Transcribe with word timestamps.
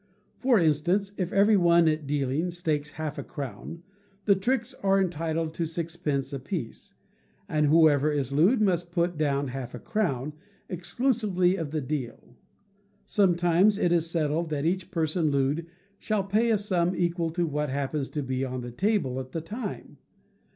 For 0.39 0.57
instance, 0.57 1.11
if 1.15 1.31
every 1.31 1.55
one 1.55 1.87
at 1.87 2.07
dealing 2.07 2.49
stakes 2.49 2.93
half 2.93 3.19
a 3.19 3.23
crown, 3.23 3.83
the 4.25 4.33
tricks 4.33 4.73
are 4.81 4.99
entitled 4.99 5.53
to 5.53 5.67
sixpence 5.67 6.33
a 6.33 6.39
piece, 6.39 6.95
and 7.47 7.67
whoever 7.67 8.11
is 8.11 8.31
looed 8.31 8.61
must 8.61 8.91
put 8.91 9.15
down 9.15 9.49
half 9.49 9.75
a 9.75 9.79
crown, 9.79 10.33
exclusive 10.67 11.37
of 11.59 11.69
the 11.69 11.81
deal; 11.81 12.35
sometimes 13.05 13.77
it 13.77 13.91
is 13.91 14.09
settled 14.09 14.49
that 14.49 14.65
each 14.65 14.89
person 14.89 15.29
looed 15.29 15.67
shall 15.99 16.23
pay 16.23 16.49
a 16.49 16.57
sum 16.57 16.95
equal 16.95 17.29
to 17.29 17.45
what 17.45 17.69
happens 17.69 18.09
to 18.09 18.23
be 18.23 18.43
on 18.43 18.61
the 18.61 18.71
table 18.71 19.19
at 19.19 19.33
the 19.33 19.41
time. 19.41 19.99